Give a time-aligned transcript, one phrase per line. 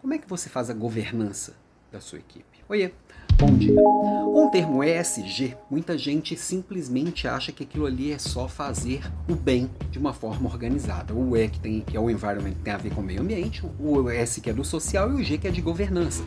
[0.00, 1.54] Como é que você faz a governança
[1.90, 2.44] da sua equipe?
[2.68, 2.92] Oiê,
[3.36, 3.74] bom dia.
[3.82, 9.68] O termo ESG, muita gente simplesmente acha que aquilo ali é só fazer o bem
[9.90, 11.12] de uma forma organizada.
[11.12, 13.66] O E que, tem, que é o environment tem a ver com o meio ambiente,
[13.80, 16.22] o S que é do social e o G que é de governança.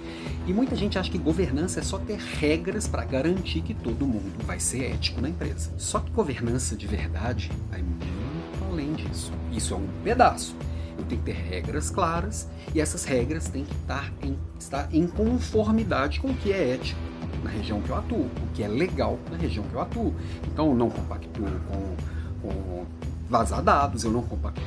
[0.46, 4.46] E muita gente acha que governança é só ter regras para garantir que todo mundo
[4.46, 5.72] vai ser ético na empresa.
[5.78, 8.06] Só que governança de verdade vai muito
[8.70, 9.32] além disso.
[9.50, 10.58] Isso é um pedaço.
[11.02, 15.08] Eu tenho que ter regras claras e essas regras têm que estar em, estar em
[15.08, 17.00] conformidade com o que é ético
[17.44, 20.14] na região que eu atuo, o que é legal na região que eu atuo.
[20.48, 22.86] Então eu não compactuo com, com
[23.28, 24.64] vazar dados, eu não compactuo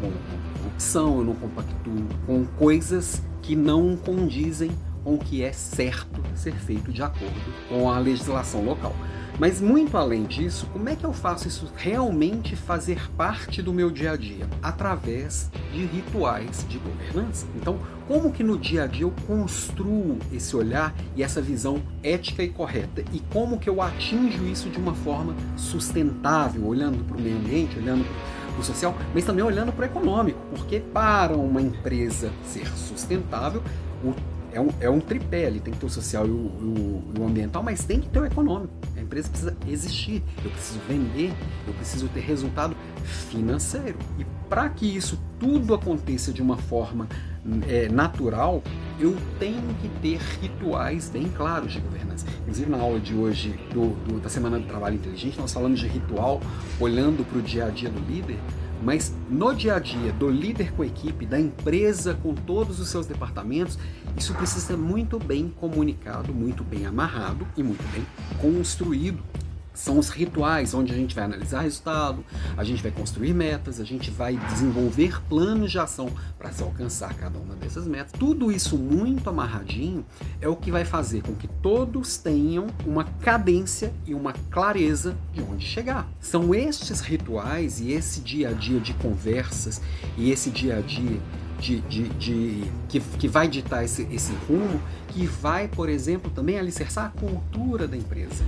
[0.00, 4.70] com, com corrupção, eu não compactuo com coisas que não condizem
[5.04, 7.34] com o que é certo ser feito de acordo
[7.68, 8.94] com a legislação local.
[9.38, 13.90] Mas muito além disso, como é que eu faço isso realmente fazer parte do meu
[13.90, 14.48] dia a dia?
[14.62, 17.44] Através de rituais de governança.
[17.56, 22.44] Então, como que no dia a dia eu construo esse olhar e essa visão ética
[22.44, 23.04] e correta?
[23.12, 27.76] E como que eu atinjo isso de uma forma sustentável, olhando para o meio ambiente,
[27.76, 28.04] olhando
[28.52, 33.64] para o social, mas também olhando para o econômico, porque para uma empresa ser sustentável,
[34.04, 34.14] o
[34.54, 37.26] é um, é um tripé ali, tem que ter o social e o, o, o,
[37.26, 38.72] ambiental, mas tem que ter o econômico.
[38.96, 41.32] A empresa precisa existir, eu preciso vender,
[41.66, 43.98] eu preciso ter resultado financeiro.
[44.18, 47.08] E para que isso tudo aconteça de uma forma
[47.68, 48.62] é, natural,
[48.98, 52.26] eu tenho que ter rituais bem claros de governança.
[52.42, 55.86] Inclusive, na aula de hoje, do, do, da Semana do Trabalho Inteligente, nós falamos de
[55.86, 56.40] ritual
[56.80, 58.38] olhando para o dia a dia do líder.
[58.82, 62.88] Mas no dia a dia do líder com a equipe, da empresa com todos os
[62.88, 63.78] seus departamentos,
[64.16, 68.04] isso precisa ser muito bem comunicado, muito bem amarrado e muito bem
[68.40, 69.22] construído
[69.74, 72.24] são os rituais onde a gente vai analisar resultado,
[72.56, 77.12] a gente vai construir metas, a gente vai desenvolver planos de ação para se alcançar
[77.14, 78.12] cada uma dessas metas.
[78.18, 80.06] Tudo isso muito amarradinho
[80.40, 85.42] é o que vai fazer com que todos tenham uma cadência e uma clareza de
[85.42, 86.08] onde chegar.
[86.20, 89.80] São estes rituais e esse dia a dia de conversas
[90.16, 91.20] e esse dia a dia
[91.58, 96.58] de, de, de, que, que vai ditar esse, esse rumo, que vai, por exemplo, também
[96.58, 98.44] alicerçar a cultura da empresa.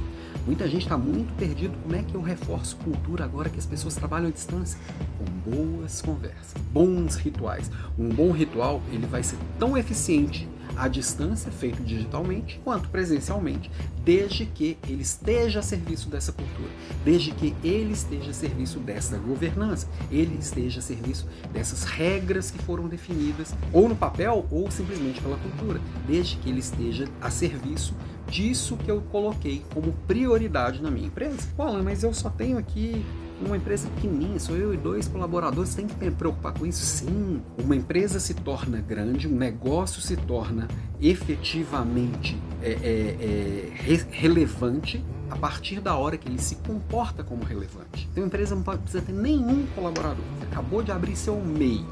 [0.47, 1.77] Muita gente está muito perdido.
[1.83, 4.79] Como é que eu reforço cultura agora que as pessoas trabalham à distância?
[5.19, 7.69] Com boas conversas, bons rituais.
[7.99, 13.71] Um bom ritual ele vai ser tão eficiente à distância, feito digitalmente, quanto presencialmente,
[14.05, 16.71] desde que ele esteja a serviço dessa cultura,
[17.05, 22.59] desde que ele esteja a serviço dessa governança, ele esteja a serviço dessas regras que
[22.59, 27.95] foram definidas, ou no papel, ou simplesmente pela cultura, desde que ele esteja a serviço
[28.29, 31.39] disso que eu coloquei como prioridade na minha empresa.
[31.57, 33.05] Olha, mas eu só tenho aqui
[33.41, 36.85] uma empresa pequenininha, sou eu e dois colaboradores, tem que me preocupar com isso?
[36.85, 37.43] Sim.
[37.59, 40.69] Uma empresa se torna grande, um negócio se torna
[41.01, 47.45] efetivamente é, é, é, re relevante a partir da hora que ele se comporta como
[47.45, 48.09] relevante.
[48.13, 50.25] Então a empresa não precisa ter nenhum colaborador.
[50.39, 51.85] Você acabou de abrir seu MEI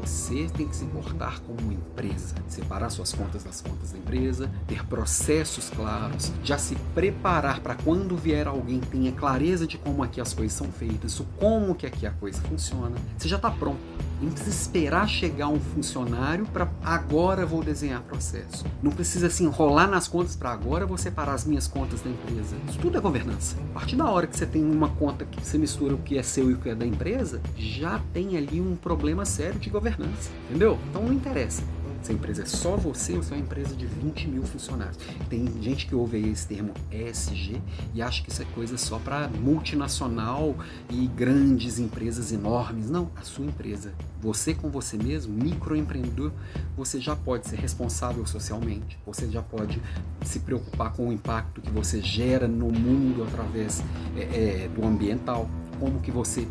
[0.00, 4.84] você tem que se portar como empresa, separar suas contas das contas da empresa, ter
[4.86, 10.32] processos claros, já se preparar para quando vier alguém tenha clareza de como aqui as
[10.32, 12.96] coisas são feitas, como que aqui a coisa funciona.
[13.16, 13.78] Você já está pronto.
[14.20, 18.66] Não precisa esperar chegar um funcionário para agora vou desenhar processo.
[18.82, 22.54] Não precisa se enrolar nas contas para agora vou separar as minhas contas da empresa.
[22.68, 23.56] Isso tudo é governança.
[23.70, 26.22] A partir da hora que você tem uma conta que você mistura o que é
[26.22, 30.30] seu e o que é da empresa, já tem ali um problema sério de governança.
[30.48, 30.78] Entendeu?
[30.88, 31.62] Então não interessa.
[32.02, 34.96] Se a empresa é só você ou se é uma empresa de 20 mil funcionários.
[35.28, 37.60] Tem gente que ouve aí esse termo ESG
[37.92, 40.56] e acha que isso é coisa só para multinacional
[40.88, 42.88] e grandes empresas enormes.
[42.88, 43.92] Não, a sua empresa.
[44.20, 46.32] Você com você mesmo, microempreendedor,
[46.74, 49.80] você já pode ser responsável socialmente, você já pode
[50.22, 53.82] se preocupar com o impacto que você gera no mundo através
[54.16, 55.48] é, é, do ambiental
[55.80, 56.46] como que você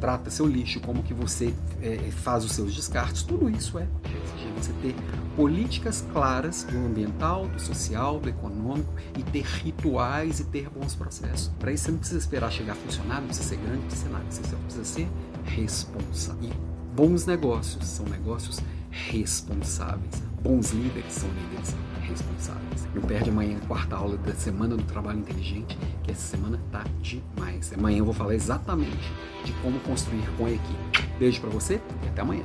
[0.00, 3.86] trata seu lixo, como que você é, faz os seus descartes, tudo isso é
[4.56, 4.94] você ter
[5.36, 11.50] políticas claras do ambiental, do social, do econômico e ter rituais e ter bons processos.
[11.58, 14.06] Para isso você não precisa esperar chegar a funcionar, não precisa ser grande, não precisa
[14.06, 15.08] ser nada, você só precisa ser
[15.44, 16.50] responsável.
[16.50, 16.52] E
[16.94, 20.22] bons negócios são negócios responsáveis.
[20.42, 21.74] Bons líderes são líderes
[22.12, 22.86] responsáveis.
[22.94, 26.84] Não perde amanhã a quarta aula da Semana do Trabalho Inteligente, que essa semana tá
[27.00, 27.72] demais.
[27.72, 29.10] Amanhã eu vou falar exatamente
[29.44, 31.08] de como construir com a equipe.
[31.18, 32.44] Beijo para você e até amanhã.